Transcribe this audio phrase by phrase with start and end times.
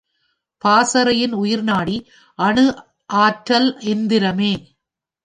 [0.63, 1.97] பாசறையின் உயிர்நாடி
[2.39, 2.65] அணு
[3.19, 4.53] அற்றல் எந்திரமே.